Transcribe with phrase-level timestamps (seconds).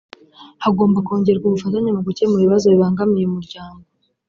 [0.63, 3.83] hagomba kongerwa ubufatanye mu gukemura ibibazo bibangamiye umuryango